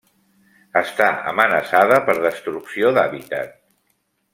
[0.81, 3.57] Està amenaçada per destrucció d'hàbitat.